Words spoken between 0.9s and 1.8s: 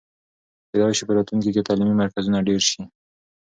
سي په راتلونکي کې